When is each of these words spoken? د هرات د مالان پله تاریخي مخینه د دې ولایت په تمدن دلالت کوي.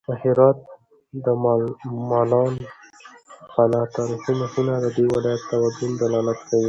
د 0.05 0.09
هرات 0.21 0.57
د 1.25 1.27
مالان 2.11 2.53
پله 3.55 3.79
تاریخي 3.95 4.33
مخینه 4.41 4.75
د 4.83 4.85
دې 4.95 5.05
ولایت 5.13 5.41
په 5.49 5.55
تمدن 5.59 5.91
دلالت 6.01 6.39
کوي. 6.49 6.59